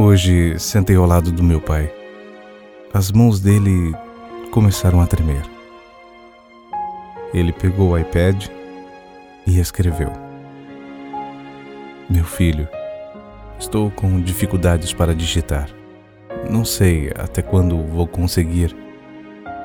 Hoje 0.00 0.56
sentei 0.60 0.94
ao 0.94 1.04
lado 1.04 1.32
do 1.32 1.42
meu 1.42 1.60
pai. 1.60 1.92
As 2.94 3.10
mãos 3.10 3.40
dele 3.40 3.92
começaram 4.52 5.00
a 5.00 5.08
tremer. 5.08 5.42
Ele 7.34 7.52
pegou 7.52 7.90
o 7.90 7.98
iPad 7.98 8.46
e 9.44 9.58
escreveu: 9.58 10.12
Meu 12.08 12.22
filho, 12.22 12.68
estou 13.58 13.90
com 13.90 14.20
dificuldades 14.20 14.92
para 14.92 15.16
digitar. 15.16 15.68
Não 16.48 16.64
sei 16.64 17.10
até 17.18 17.42
quando 17.42 17.82
vou 17.82 18.06
conseguir. 18.06 18.76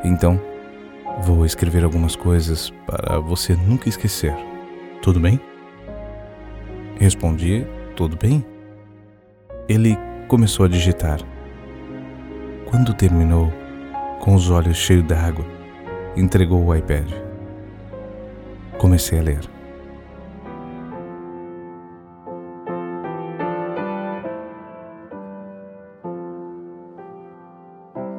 Então, 0.04 0.42
vou 1.21 1.46
escrever 1.46 1.84
algumas 1.84 2.15
coisas 2.15 2.71
para 2.88 3.20
você 3.20 3.56
nunca 3.56 3.88
esquecer. 3.88 4.36
Tudo 5.00 5.20
bem? 5.20 5.39
Respondi: 7.00 7.68
Tudo 7.96 8.18
bem. 8.18 8.43
Ele 9.70 9.96
começou 10.33 10.65
a 10.65 10.68
digitar. 10.68 11.19
Quando 12.65 12.91
terminou, 12.96 13.54
com 14.19 14.33
os 14.33 14.50
olhos 14.50 14.78
cheios 14.78 15.05
d'água, 15.05 15.46
entregou 16.18 16.65
o 16.65 16.75
iPad. 16.75 17.07
Comecei 18.79 19.19
a 19.19 19.21
ler. 19.21 19.41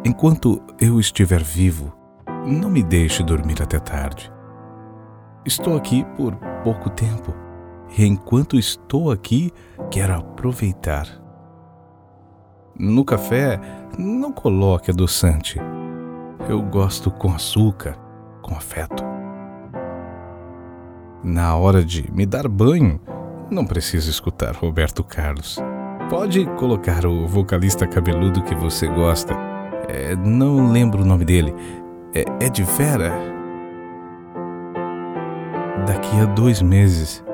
Enquanto 0.04 0.62
eu 0.80 1.00
estiver 1.00 1.42
vivo, 1.42 1.92
não 2.46 2.70
me 2.70 2.84
deixe 2.84 3.24
dormir 3.24 3.60
até 3.60 3.80
tarde. 3.80 4.32
Estou 5.44 5.76
aqui 5.76 6.04
por 6.16 6.36
pouco 6.62 6.90
tempo 6.90 7.34
e 7.98 8.06
enquanto 8.06 8.56
estou 8.56 9.10
aqui, 9.10 9.50
quero 9.90 10.14
aproveitar. 10.14 11.23
No 12.76 13.04
café, 13.04 13.60
não 13.96 14.32
coloque 14.32 14.90
adoçante. 14.90 15.60
Eu 16.48 16.60
gosto 16.60 17.08
com 17.08 17.32
açúcar, 17.32 17.96
com 18.42 18.56
afeto. 18.56 19.04
Na 21.22 21.54
hora 21.56 21.84
de 21.84 22.10
me 22.12 22.26
dar 22.26 22.48
banho, 22.48 23.00
não 23.48 23.64
precisa 23.64 24.10
escutar 24.10 24.56
Roberto 24.56 25.04
Carlos. 25.04 25.58
Pode 26.10 26.44
colocar 26.56 27.06
o 27.06 27.28
vocalista 27.28 27.86
cabeludo 27.86 28.42
que 28.42 28.56
você 28.56 28.88
gosta. 28.88 29.34
É, 29.88 30.16
não 30.16 30.72
lembro 30.72 31.02
o 31.02 31.06
nome 31.06 31.24
dele. 31.24 31.54
É, 32.12 32.46
é 32.46 32.48
de 32.50 32.64
Vera? 32.64 33.12
Daqui 35.86 36.18
a 36.20 36.24
dois 36.24 36.60
meses 36.60 37.24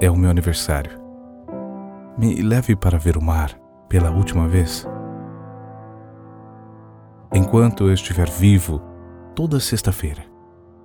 é 0.00 0.08
o 0.08 0.16
meu 0.16 0.30
aniversário. 0.30 0.92
Me 2.16 2.40
leve 2.40 2.76
para 2.76 2.96
ver 2.96 3.16
o 3.16 3.22
mar 3.22 3.65
pela 3.96 4.10
última 4.10 4.46
vez. 4.46 4.86
Enquanto 7.34 7.84
eu 7.84 7.94
estiver 7.94 8.28
vivo, 8.28 8.82
toda 9.34 9.58
sexta-feira, 9.58 10.22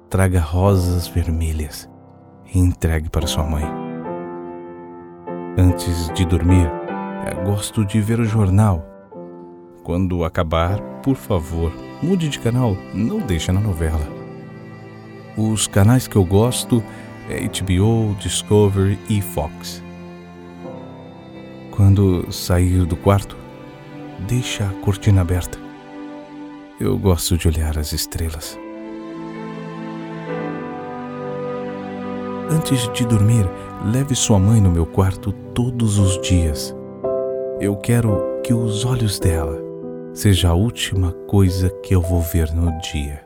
traga 0.10 0.40
rosas 0.40 1.10
vermelhas 1.10 1.90
e 2.56 2.58
entregue 2.58 3.10
para 3.10 3.28
sua 3.28 3.44
mãe. 3.44 3.66
Antes 5.58 6.10
de 6.14 6.26
dormir, 6.26 6.72
gosto 7.46 7.84
de 7.84 8.00
ver 8.00 8.22
o 8.22 8.24
jornal. 8.24 8.82
Quando 9.84 10.24
acabar, 10.24 10.80
por 11.04 11.18
favor, 11.18 11.74
mude 12.02 12.30
de 12.30 12.40
canal, 12.40 12.78
não 12.94 13.20
deixe 13.20 13.52
na 13.52 13.60
novela. 13.60 14.08
Os 15.36 15.68
canais 15.68 16.08
que 16.08 16.16
eu 16.16 16.24
gosto 16.24 16.82
é 17.30 17.42
HBO, 17.42 18.16
Discovery 18.22 18.98
e 19.10 19.22
Fox. 19.22 19.84
Quando 21.82 22.32
sair 22.32 22.86
do 22.86 22.96
quarto, 22.96 23.36
deixa 24.28 24.66
a 24.66 24.86
cortina 24.86 25.22
aberta. 25.22 25.58
Eu 26.80 26.96
gosto 26.96 27.36
de 27.36 27.48
olhar 27.48 27.76
as 27.76 27.92
estrelas. 27.92 28.56
Antes 32.52 32.88
de 32.94 33.04
dormir, 33.04 33.50
leve 33.92 34.14
sua 34.14 34.38
mãe 34.38 34.62
no 34.62 34.70
meu 34.70 34.86
quarto 34.86 35.32
todos 35.32 35.98
os 35.98 36.22
dias. 36.22 36.76
Eu 37.60 37.76
quero 37.78 38.40
que 38.44 38.54
os 38.54 38.86
olhos 38.86 39.18
dela 39.18 39.60
seja 40.14 40.50
a 40.50 40.54
última 40.54 41.12
coisa 41.28 41.72
que 41.82 41.96
eu 41.96 42.02
vou 42.02 42.22
ver 42.22 42.54
no 42.54 42.80
dia. 42.82 43.24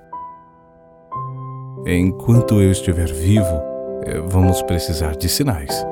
Enquanto 1.86 2.62
eu 2.62 2.72
estiver 2.72 3.12
vivo, 3.12 3.62
eh, 4.06 4.22
vamos 4.30 4.62
precisar 4.62 5.18
de 5.18 5.28
sinais. 5.28 5.86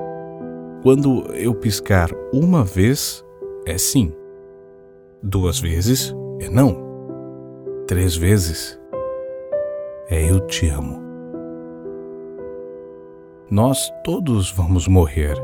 Quando 0.83 1.25
eu 1.33 1.55
piscar 1.55 2.09
uma 2.31 2.63
vez, 2.63 3.25
é 3.65 3.77
sim. 3.77 4.13
Duas 5.21 5.59
vezes, 5.59 6.13
é 6.39 6.49
não. 6.49 6.77
Três 7.87 8.15
vezes, 8.15 8.79
é 10.09 10.29
eu 10.29 10.41
te 10.41 10.67
amo. 10.67 11.01
Nós 13.49 13.89
todos 14.03 14.51
vamos 14.51 14.87
morrer. 14.87 15.35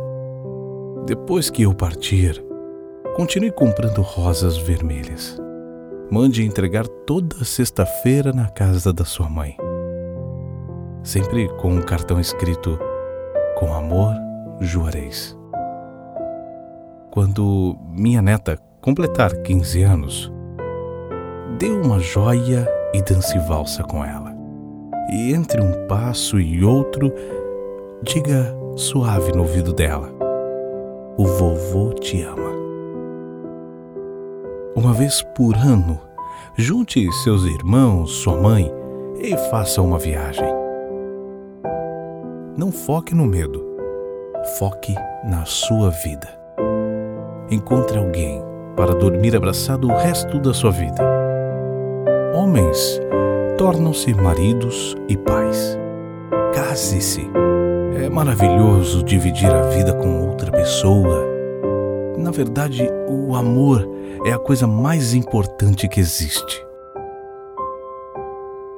Depois 1.05 1.49
que 1.49 1.63
eu 1.63 1.73
partir, 1.73 2.43
continue 3.15 3.51
comprando 3.51 4.01
rosas 4.01 4.57
vermelhas. 4.57 5.39
Mande 6.11 6.43
entregar 6.43 6.87
toda 6.87 7.43
sexta-feira 7.45 8.33
na 8.33 8.49
casa 8.49 8.91
da 8.91 9.05
sua 9.05 9.29
mãe 9.29 9.55
sempre 11.03 11.49
com 11.57 11.73
um 11.73 11.81
cartão 11.81 12.19
escrito 12.19 12.77
Com 13.57 13.73
amor, 13.73 14.13
Juarez. 14.59 15.37
Quando 17.11 17.77
minha 17.91 18.21
neta 18.21 18.57
completar 18.81 19.33
15 19.41 19.83
anos, 19.83 20.31
dê 21.57 21.69
uma 21.69 21.99
joia 21.99 22.67
e 22.93 23.01
dance 23.01 23.37
valsa 23.39 23.83
com 23.83 24.03
ela. 24.03 24.35
E 25.11 25.33
entre 25.33 25.61
um 25.61 25.87
passo 25.87 26.39
e 26.39 26.63
outro, 26.63 27.11
diga 28.03 28.55
suave 28.75 29.31
no 29.31 29.41
ouvido 29.41 29.73
dela: 29.73 30.11
O 31.17 31.25
vovô 31.25 31.93
te 31.93 32.21
ama. 32.21 32.49
Uma 34.75 34.93
vez 34.93 35.21
por 35.35 35.55
ano, 35.55 35.99
junte 36.55 37.11
seus 37.23 37.43
irmãos, 37.43 38.11
sua 38.11 38.39
mãe 38.39 38.71
e 39.21 39.35
faça 39.49 39.81
uma 39.81 39.97
viagem. 39.97 40.47
Não 42.55 42.71
foque 42.71 43.15
no 43.15 43.25
medo. 43.25 43.68
Foque 44.43 44.95
na 45.23 45.45
sua 45.45 45.89
vida. 45.89 46.27
Encontre 47.51 47.97
alguém 47.97 48.41
para 48.75 48.95
dormir 48.95 49.35
abraçado 49.35 49.87
o 49.87 49.95
resto 49.95 50.39
da 50.39 50.53
sua 50.53 50.71
vida. 50.71 51.03
Homens 52.33 52.99
tornam-se 53.57 54.13
maridos 54.13 54.95
e 55.07 55.17
pais. 55.17 55.77
Case-se. 56.53 57.29
É 58.01 58.09
maravilhoso 58.09 59.03
dividir 59.03 59.49
a 59.49 59.63
vida 59.63 59.93
com 59.93 60.29
outra 60.29 60.51
pessoa. 60.51 61.27
Na 62.17 62.31
verdade, 62.31 62.89
o 63.07 63.35
amor 63.35 63.85
é 64.25 64.31
a 64.31 64.39
coisa 64.39 64.65
mais 64.65 65.13
importante 65.13 65.87
que 65.87 65.99
existe. 65.99 66.65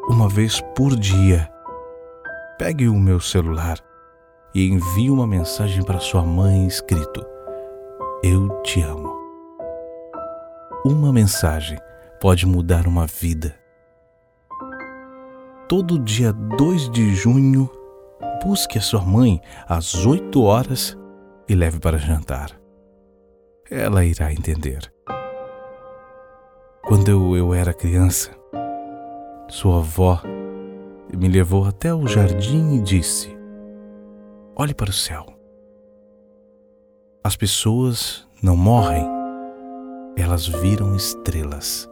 Uma 0.10 0.28
vez 0.28 0.60
por 0.76 0.96
dia, 0.96 1.48
pegue 2.58 2.88
o 2.88 2.96
meu 2.96 3.20
celular 3.20 3.78
e 4.54 4.68
envie 4.70 5.10
uma 5.10 5.26
mensagem 5.26 5.84
para 5.84 6.00
sua 6.00 6.24
mãe 6.24 6.66
escrito: 6.68 7.26
Eu 8.24 8.50
te 8.62 8.82
amo. 8.82 9.12
Uma 10.84 11.14
mensagem 11.14 11.78
pode 12.20 12.46
mudar 12.46 12.88
uma 12.88 13.06
vida. 13.08 13.56
Todo 15.68 16.00
dia 16.00 16.34
2 16.34 16.90
de 16.90 17.16
junho, 17.16 17.70
busque 18.44 18.78
a 18.78 18.82
sua 18.82 19.02
mãe 19.02 19.40
às 19.68 20.06
8 20.06 20.42
horas 20.42 20.97
e 21.47 21.56
leve 21.56 21.80
para 21.80 21.97
jantar. 21.97 22.59
Ela 23.70 24.04
irá 24.04 24.34
entender. 24.34 24.92
Quando 26.84 27.09
eu, 27.09 27.38
eu 27.38 27.54
era 27.54 27.74
criança, 27.74 28.32
sua 29.47 29.78
avó 29.78 30.22
me 31.18 31.28
levou 31.30 31.66
até 31.66 31.94
o 31.94 32.06
jardim 32.08 32.76
e 32.76 32.82
disse: 32.82 33.41
Olhe 34.61 34.75
para 34.75 34.91
o 34.91 34.93
céu. 34.93 35.25
As 37.23 37.35
pessoas 37.35 38.28
não 38.43 38.55
morrem, 38.55 39.03
elas 40.16 40.46
viram 40.46 40.96
estrelas. 40.96 41.90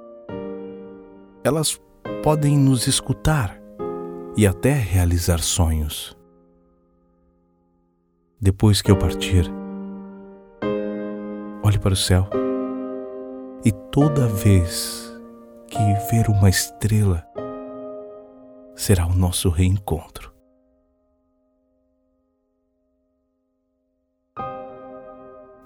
Elas 1.43 1.81
podem 2.21 2.55
nos 2.55 2.85
escutar 2.85 3.59
e 4.37 4.45
até 4.45 4.71
realizar 4.71 5.39
sonhos. 5.39 6.15
Depois 8.39 8.83
que 8.83 8.91
eu 8.91 8.99
partir, 8.99 9.51
olhe 11.63 11.79
para 11.79 11.93
o 11.93 11.97
céu 11.97 12.29
e 13.65 13.71
toda 13.71 14.27
vez 14.27 15.11
que 15.69 16.11
ver 16.11 16.29
uma 16.29 16.49
estrela, 16.49 17.25
será 18.75 19.07
o 19.07 19.15
nosso 19.15 19.49
reencontro. 19.49 20.38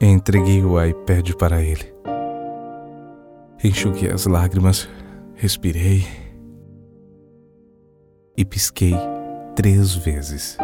Entreguei 0.06 0.62
o 0.62 0.84
iPad 0.84 1.32
para 1.36 1.62
ele. 1.62 1.94
Enxuguei 3.64 4.12
as 4.12 4.26
lágrimas, 4.26 4.90
respirei 5.34 6.06
e 8.36 8.44
pisquei 8.44 8.94
três 9.56 9.96
vezes. 9.96 10.58